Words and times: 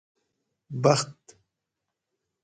بخت 0.83 1.19